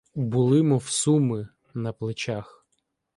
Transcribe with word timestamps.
Були, 0.15 0.63
мов 0.63 0.87
суми, 0.87 1.49
на 1.73 1.93
плечах. 1.93 2.65